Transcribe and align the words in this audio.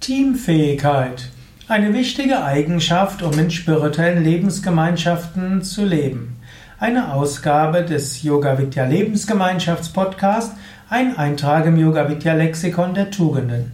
Teamfähigkeit. 0.00 1.28
Eine 1.68 1.92
wichtige 1.92 2.42
Eigenschaft, 2.42 3.22
um 3.22 3.38
in 3.38 3.50
spirituellen 3.50 4.24
Lebensgemeinschaften 4.24 5.62
zu 5.62 5.84
leben. 5.84 6.38
Eine 6.78 7.12
Ausgabe 7.12 7.84
des 7.84 8.22
Yoga 8.22 8.58
Vidya 8.58 8.86
Lebensgemeinschafts 8.86 9.90
Podcast, 9.90 10.54
ein 10.88 11.18
Eintrag 11.18 11.66
im 11.66 11.76
Yoga 11.76 12.08
Vidya 12.08 12.32
Lexikon 12.32 12.94
der 12.94 13.10
Tugenden. 13.10 13.72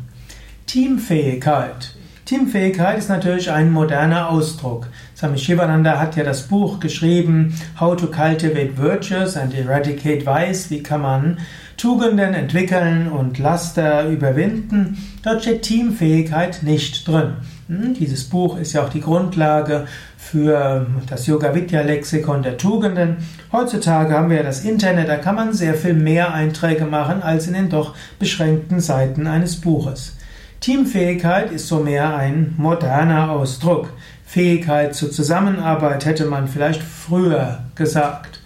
Teamfähigkeit. 0.66 1.95
Teamfähigkeit 2.26 2.98
ist 2.98 3.08
natürlich 3.08 3.52
ein 3.52 3.70
moderner 3.70 4.30
Ausdruck. 4.30 4.88
Swami 5.16 5.38
Shivananda 5.38 6.00
hat 6.00 6.16
ja 6.16 6.24
das 6.24 6.42
Buch 6.42 6.80
geschrieben, 6.80 7.54
How 7.78 7.94
to 7.94 8.08
Cultivate 8.08 8.76
Virtues 8.76 9.36
and 9.36 9.54
Eradicate 9.54 10.26
Vice, 10.26 10.68
wie 10.70 10.82
kann 10.82 11.02
man 11.02 11.38
Tugenden 11.76 12.34
entwickeln 12.34 13.06
und 13.12 13.38
Laster 13.38 14.08
überwinden. 14.08 14.98
Dort 15.22 15.42
steht 15.42 15.62
Teamfähigkeit 15.62 16.64
nicht 16.64 17.06
drin. 17.06 17.34
Hm, 17.68 17.94
dieses 17.94 18.24
Buch 18.24 18.58
ist 18.58 18.72
ja 18.72 18.82
auch 18.82 18.88
die 18.88 19.02
Grundlage 19.02 19.86
für 20.18 20.84
das 21.08 21.28
Yoga 21.28 21.54
Vidya 21.54 21.82
Lexikon 21.82 22.42
der 22.42 22.56
Tugenden. 22.56 23.18
Heutzutage 23.52 24.14
haben 24.14 24.30
wir 24.30 24.38
ja 24.38 24.42
das 24.42 24.64
Internet, 24.64 25.08
da 25.08 25.16
kann 25.18 25.36
man 25.36 25.52
sehr 25.52 25.74
viel 25.74 25.94
mehr 25.94 26.34
Einträge 26.34 26.86
machen 26.86 27.22
als 27.22 27.46
in 27.46 27.54
den 27.54 27.68
doch 27.68 27.94
beschränkten 28.18 28.80
Seiten 28.80 29.28
eines 29.28 29.60
Buches. 29.60 30.16
Teamfähigkeit 30.60 31.52
ist 31.52 31.68
so 31.68 31.80
mehr 31.80 32.16
ein 32.16 32.54
moderner 32.56 33.30
Ausdruck. 33.30 33.90
Fähigkeit 34.24 34.94
zur 34.94 35.10
Zusammenarbeit 35.10 36.04
hätte 36.04 36.26
man 36.26 36.48
vielleicht 36.48 36.82
früher 36.82 37.64
gesagt. 37.74 38.40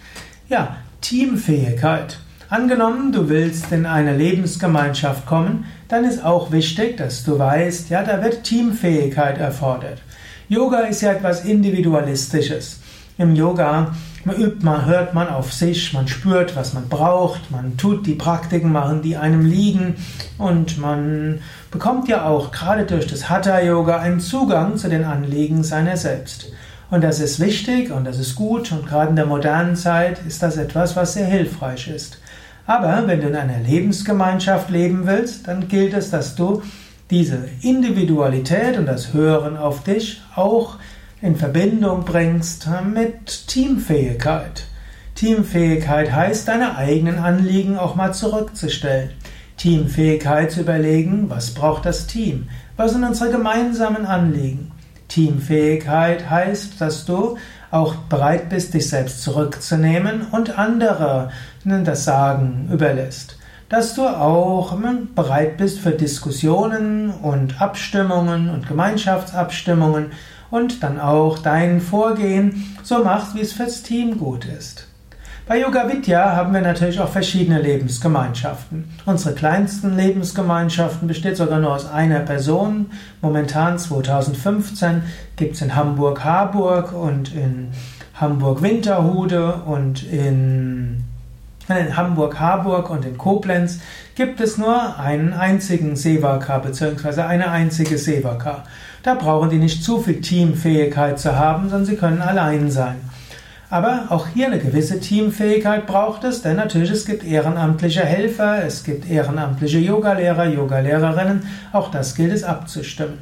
Ja, 0.49 0.77
Teamfähigkeit. 1.01 2.19
Angenommen, 2.49 3.13
du 3.13 3.29
willst 3.29 3.71
in 3.73 3.87
eine 3.87 4.17
Lebensgemeinschaft 4.17 5.25
kommen, 5.25 5.67
dann 5.89 6.05
ist 6.05 6.25
auch 6.25 6.53
wichtig, 6.53 6.97
dass 6.97 7.25
du 7.25 7.39
weißt, 7.39 7.91
ja, 7.91 8.03
da 8.03 8.23
wird 8.23 8.45
Teamfähigkeit 8.45 9.39
erfordert. 9.39 10.03
Yoga 10.49 10.81
ist 10.81 11.01
ja 11.01 11.13
etwas 11.13 11.45
Individualistisches. 11.45 12.80
Im 13.21 13.37
Yoga 13.37 13.95
übt, 14.24 14.65
man 14.65 14.87
hört 14.87 15.13
man 15.13 15.29
auf 15.29 15.52
sich, 15.52 15.93
man 15.93 16.09
spürt, 16.09 16.57
was 16.57 16.73
man 16.73 16.88
braucht, 16.88 17.51
man 17.51 17.77
tut 17.77 18.07
die 18.07 18.15
Praktiken 18.15 18.73
machen, 18.73 19.02
die 19.02 19.18
einem 19.18 19.45
liegen 19.45 19.96
und 20.38 20.79
man 20.79 21.40
bekommt 21.71 22.09
ja 22.09 22.24
auch 22.24 22.51
gerade 22.51 22.87
durch 22.87 23.07
das 23.07 23.29
Hatha 23.29 23.60
Yoga 23.60 23.99
einen 23.99 24.21
Zugang 24.21 24.79
zu 24.79 24.88
den 24.88 25.04
Anliegen 25.04 25.65
seiner 25.65 25.99
selbst. 25.99 26.51
Und 26.90 27.04
das 27.04 27.21
ist 27.21 27.40
wichtig 27.40 27.93
und 27.93 28.07
das 28.07 28.18
ist 28.18 28.37
gut 28.37 28.73
und 28.73 28.87
gerade 28.87 29.10
in 29.10 29.16
der 29.16 29.27
modernen 29.27 29.77
Zeit 29.77 30.23
ist 30.27 30.43
das 30.43 30.57
etwas, 30.57 30.96
was 30.96 31.12
sehr 31.12 31.27
hilfreich 31.27 31.88
ist. 31.88 32.23
Aber 32.65 33.07
wenn 33.07 33.21
du 33.21 33.29
in 33.29 33.37
einer 33.37 33.59
Lebensgemeinschaft 33.59 34.71
leben 34.71 35.07
willst, 35.07 35.46
dann 35.46 35.68
gilt 35.68 35.93
es, 35.93 36.09
dass 36.09 36.37
du 36.37 36.62
diese 37.10 37.38
Individualität 37.60 38.79
und 38.79 38.87
das 38.87 39.12
Hören 39.12 39.59
auf 39.59 39.82
dich 39.82 40.23
auch 40.34 40.77
in 41.23 41.37
Verbindung 41.37 42.04
bringst 42.04 42.68
mit 42.93 43.46
Teamfähigkeit. 43.46 44.65
Teamfähigkeit 45.15 46.12
heißt, 46.12 46.49
deine 46.49 46.77
eigenen 46.77 47.18
Anliegen 47.18 47.79
auch 47.79 47.95
mal 47.95 48.15
zurückzustellen. 48.15 49.10
Teamfähigkeit 49.59 50.51
zu 50.51 50.60
überlegen, 50.60 51.29
was 51.29 51.52
braucht 51.52 51.85
das 51.85 52.07
Team? 52.07 52.49
Was 52.77 52.93
sind 52.93 53.04
unsere 53.04 53.30
gemeinsamen 53.30 54.07
Anliegen? 54.07 54.73
Teamfähigkeit 55.09 56.30
heißt, 56.30 56.80
dass 56.80 57.04
du 57.04 57.37
auch 57.71 57.95
bereit 57.95 58.49
bist, 58.49 58.73
dich 58.73 58.88
selbst 58.88 59.23
zurückzunehmen 59.23 60.29
und 60.32 60.59
andere 60.59 61.30
das 61.65 62.05
Sagen 62.05 62.71
überlässt. 62.73 63.37
Dass 63.71 63.95
du 63.95 64.03
auch 64.03 64.76
bereit 65.15 65.56
bist 65.56 65.78
für 65.78 65.93
Diskussionen 65.93 67.10
und 67.10 67.62
Abstimmungen 67.62 68.50
und 68.50 68.66
Gemeinschaftsabstimmungen 68.66 70.06
und 70.50 70.82
dann 70.82 70.99
auch 70.99 71.38
dein 71.38 71.81
Vorgehen 71.81 72.77
so 72.82 73.04
machst, 73.04 73.37
wie 73.37 73.41
es 73.43 73.53
fürs 73.53 73.84
Team 73.84 74.19
gut 74.19 74.44
ist. 74.44 74.88
Bei 75.47 75.61
Yoga 75.61 75.89
Vidya 75.89 76.34
haben 76.34 76.53
wir 76.53 76.62
natürlich 76.62 76.99
auch 76.99 77.11
verschiedene 77.11 77.62
Lebensgemeinschaften. 77.62 78.89
Unsere 79.06 79.37
kleinsten 79.37 79.97
Lebensgemeinschaften 79.97 81.06
besteht 81.06 81.37
sogar 81.37 81.61
nur 81.61 81.72
aus 81.72 81.89
einer 81.89 82.21
Person. 82.21 82.91
Momentan 83.22 83.78
2015 83.78 85.03
gibt 85.37 85.55
es 85.55 85.62
in 85.62 85.77
Hamburg-Harburg 85.77 86.93
und 86.93 87.33
in 87.34 87.69
Hamburg-Winterhude 88.15 89.55
und 89.66 90.03
in, 90.03 91.05
in 91.79 91.97
Hamburg-Harburg 91.97 92.91
und 92.91 93.05
in 93.05 93.19
Koblenz 93.19 93.81
gibt 94.15 94.41
es 94.41 94.59
nur 94.59 94.99
einen 94.99 95.33
einzigen 95.33 95.97
Sevaka 95.97 96.59
bzw. 96.59 97.23
eine 97.23 97.51
einzige 97.51 97.99
Sevaka. 97.99 98.65
Da 99.03 99.15
brauchen 99.15 99.51
die 99.51 99.59
nicht 99.59 99.83
zu 99.83 100.01
viel 100.01 100.21
Teamfähigkeit 100.21 101.19
zu 101.19 101.39
haben, 101.39 101.71
sondern 101.71 101.87
sie 101.87 101.97
können 101.97 102.21
allein 102.21 102.71
sein. 102.71 102.97
Aber 103.71 104.07
auch 104.09 104.27
hier 104.27 104.47
eine 104.47 104.59
gewisse 104.59 104.99
Teamfähigkeit 104.99 105.87
braucht 105.87 106.25
es, 106.25 106.43
denn 106.43 106.57
natürlich 106.57 106.91
es 106.91 107.07
gibt 107.07 107.25
ehrenamtliche 107.25 108.05
Helfer, 108.05 108.65
es 108.65 108.83
gibt 108.83 109.09
ehrenamtliche 109.09 109.79
Yogalehrer, 109.79 110.47
Yogalehrerinnen, 110.47 111.47
auch 111.73 111.91
das 111.93 112.17
gilt 112.17 112.33
es 112.33 112.43
abzustimmen. 112.43 113.19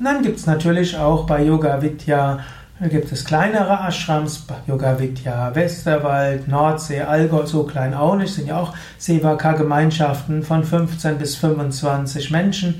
Und 0.00 0.04
dann 0.04 0.22
gibt 0.22 0.38
es 0.38 0.46
natürlich 0.46 0.98
auch 0.98 1.26
bei 1.26 1.44
Yoga 1.44 1.80
Vidya 1.80 2.40
gibt 2.80 3.12
es 3.12 3.24
kleinere 3.24 3.86
Ashrams, 3.86 4.46
Yoga 4.66 4.98
Vidya 4.98 5.54
Westerwald, 5.54 6.48
Nordsee, 6.48 7.02
Allgäu, 7.02 7.46
so 7.46 7.62
klein 7.62 7.94
auch 7.94 8.16
nicht, 8.16 8.34
sind 8.34 8.48
ja 8.48 8.58
auch 8.58 8.74
Sevaka-Gemeinschaften 8.98 10.42
von 10.42 10.64
15 10.64 11.18
bis 11.18 11.36
25 11.36 12.30
Menschen. 12.30 12.74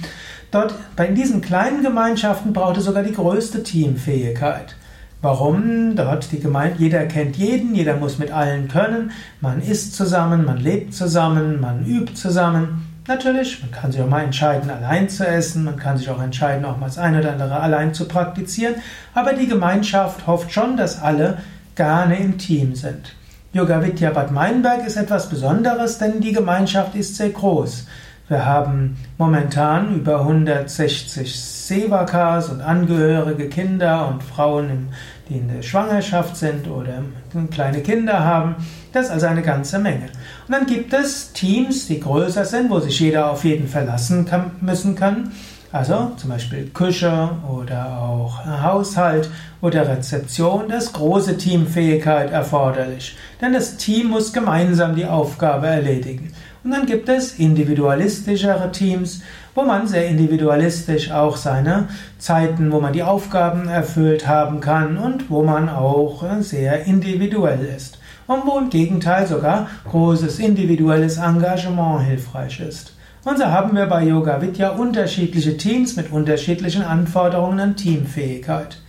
Dort, 0.50 0.74
bei 0.96 1.06
diesen 1.08 1.40
kleinen 1.40 1.82
Gemeinschaften 1.82 2.52
braucht 2.52 2.76
es 2.76 2.84
sogar 2.84 3.02
die 3.02 3.14
größte 3.14 3.62
Teamfähigkeit. 3.62 4.76
Warum? 5.22 5.96
Dort 5.96 6.32
die 6.32 6.40
Gemeinde, 6.40 6.80
jeder 6.80 7.06
kennt 7.06 7.36
jeden, 7.36 7.74
jeder 7.74 7.96
muss 7.96 8.18
mit 8.18 8.30
allen 8.30 8.68
können, 8.68 9.12
man 9.40 9.62
isst 9.62 9.96
zusammen, 9.96 10.44
man 10.44 10.58
lebt 10.58 10.92
zusammen, 10.92 11.60
man 11.60 11.86
übt 11.86 12.14
zusammen. 12.14 12.93
Natürlich, 13.06 13.60
man 13.60 13.70
kann 13.70 13.92
sich 13.92 14.00
auch 14.00 14.08
mal 14.08 14.24
entscheiden, 14.24 14.70
allein 14.70 15.10
zu 15.10 15.26
essen, 15.26 15.64
man 15.64 15.76
kann 15.76 15.98
sich 15.98 16.08
auch 16.08 16.22
entscheiden, 16.22 16.64
auch 16.64 16.78
mal 16.78 16.86
das 16.86 16.96
eine 16.96 17.20
oder 17.20 17.32
andere 17.32 17.60
allein 17.60 17.92
zu 17.92 18.08
praktizieren, 18.08 18.76
aber 19.12 19.34
die 19.34 19.46
Gemeinschaft 19.46 20.26
hofft 20.26 20.50
schon, 20.52 20.78
dass 20.78 21.02
alle 21.02 21.36
gerne 21.74 22.18
im 22.18 22.38
Team 22.38 22.74
sind. 22.74 23.14
Yoga 23.52 23.82
Vidya 23.82 24.10
Bad 24.10 24.32
Meinberg 24.32 24.86
ist 24.86 24.96
etwas 24.96 25.28
Besonderes, 25.28 25.98
denn 25.98 26.22
die 26.22 26.32
Gemeinschaft 26.32 26.94
ist 26.94 27.16
sehr 27.16 27.28
groß. 27.28 27.86
Wir 28.28 28.46
haben 28.46 28.96
momentan 29.18 29.94
über 29.96 30.20
160 30.20 31.53
Sevakas 31.66 32.50
und 32.50 32.60
Angehörige, 32.60 33.48
Kinder 33.48 34.08
und 34.08 34.22
Frauen, 34.22 34.88
die 35.30 35.38
in 35.38 35.48
der 35.48 35.62
Schwangerschaft 35.62 36.36
sind 36.36 36.68
oder 36.68 37.02
kleine 37.50 37.80
Kinder 37.80 38.20
haben. 38.20 38.56
Das 38.92 39.06
ist 39.06 39.12
also 39.12 39.26
eine 39.26 39.40
ganze 39.40 39.78
Menge. 39.78 40.10
Und 40.46 40.52
dann 40.52 40.66
gibt 40.66 40.92
es 40.92 41.32
Teams, 41.32 41.86
die 41.86 42.00
größer 42.00 42.44
sind, 42.44 42.68
wo 42.68 42.80
sich 42.80 43.00
jeder 43.00 43.30
auf 43.30 43.44
jeden 43.44 43.66
verlassen 43.66 44.26
kann, 44.26 44.50
müssen 44.60 44.94
kann. 44.94 45.32
Also 45.74 46.12
zum 46.18 46.30
Beispiel 46.30 46.70
Küche 46.72 47.30
oder 47.50 47.98
auch 48.00 48.46
Haushalt 48.46 49.28
oder 49.60 49.88
Rezeption, 49.88 50.68
das 50.68 50.84
ist 50.84 50.92
große 50.92 51.36
Teamfähigkeit 51.36 52.30
erforderlich. 52.30 53.16
Denn 53.40 53.54
das 53.54 53.76
Team 53.76 54.10
muss 54.10 54.32
gemeinsam 54.32 54.94
die 54.94 55.04
Aufgabe 55.04 55.66
erledigen. 55.66 56.32
Und 56.62 56.70
dann 56.70 56.86
gibt 56.86 57.08
es 57.08 57.40
individualistischere 57.40 58.70
Teams, 58.70 59.22
wo 59.56 59.62
man 59.62 59.88
sehr 59.88 60.06
individualistisch 60.06 61.10
auch 61.10 61.36
seine 61.36 61.88
Zeiten, 62.18 62.70
wo 62.70 62.78
man 62.80 62.92
die 62.92 63.02
Aufgaben 63.02 63.66
erfüllt 63.66 64.28
haben 64.28 64.60
kann 64.60 64.96
und 64.96 65.28
wo 65.28 65.42
man 65.42 65.68
auch 65.68 66.24
sehr 66.38 66.84
individuell 66.84 67.64
ist. 67.76 67.98
Und 68.28 68.46
wo 68.46 68.58
im 68.58 68.70
Gegenteil 68.70 69.26
sogar 69.26 69.66
großes 69.90 70.38
individuelles 70.38 71.16
Engagement 71.18 72.06
hilfreich 72.06 72.60
ist. 72.60 72.93
Und 73.24 73.38
so 73.38 73.46
haben 73.46 73.74
wir 73.74 73.86
bei 73.86 74.04
Yoga 74.04 74.42
Vidya 74.42 74.68
unterschiedliche 74.72 75.56
Teams 75.56 75.96
mit 75.96 76.12
unterschiedlichen 76.12 76.82
Anforderungen 76.82 77.58
an 77.58 77.74
Teamfähigkeit. 77.74 78.82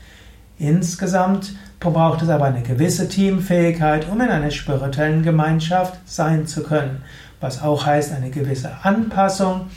Insgesamt 0.59 1.55
braucht 1.79 2.21
es 2.21 2.27
aber 2.27 2.43
eine 2.43 2.61
gewisse 2.61 3.07
Teamfähigkeit, 3.07 4.09
um 4.11 4.19
in 4.19 4.27
einer 4.27 4.51
spirituellen 4.51 5.23
Gemeinschaft 5.23 5.97
sein 6.03 6.47
zu 6.47 6.63
können, 6.63 7.01
was 7.39 7.63
auch 7.63 7.85
heißt 7.85 8.11
eine 8.11 8.29
gewisse 8.29 8.71
Anpassung 8.83 9.67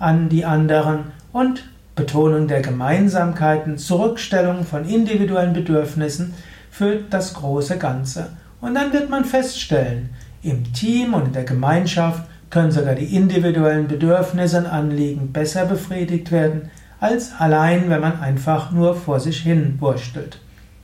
an 0.00 0.28
die 0.28 0.44
anderen 0.44 1.12
und 1.32 1.68
Betonung 1.94 2.48
der 2.48 2.60
Gemeinsamkeiten, 2.60 3.78
Zurückstellung 3.78 4.64
von 4.64 4.84
individuellen 4.84 5.52
Bedürfnissen 5.52 6.34
für 6.72 6.96
das 7.08 7.34
große 7.34 7.78
Ganze. 7.78 8.30
Und 8.60 8.74
dann 8.74 8.92
wird 8.92 9.10
man 9.10 9.24
feststellen, 9.24 10.10
im 10.42 10.72
Team 10.72 11.14
und 11.14 11.26
in 11.26 11.32
der 11.32 11.44
Gemeinschaft 11.44 12.24
können 12.50 12.72
sogar 12.72 12.94
die 12.94 13.14
individuellen 13.16 13.88
Bedürfnisse 13.88 14.58
und 14.58 14.66
Anliegen 14.66 15.32
besser 15.32 15.66
befriedigt 15.66 16.30
werden, 16.30 16.70
als 17.00 17.32
allein, 17.38 17.90
wenn 17.90 18.00
man 18.00 18.20
einfach 18.20 18.72
nur 18.72 18.94
vor 18.94 19.20
sich 19.20 19.40
hin 19.40 19.76
wurstelt. 19.78 20.40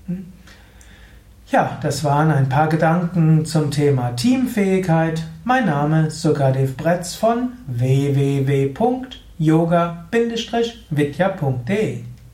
Hm? 0.07 0.27
Ja, 1.51 1.79
das 1.83 2.05
waren 2.05 2.31
ein 2.31 2.49
paar 2.49 2.69
Gedanken 2.69 3.45
zum 3.45 3.71
Thema 3.71 4.11
Teamfähigkeit. 4.17 5.23
Mein 5.45 5.67
Name 5.67 6.07
ist 6.07 6.23
Sukadev 6.23 6.77
Bretz 6.77 7.15
von 7.15 7.53
www 7.67 8.73
yoga-vidya.de 9.39 10.55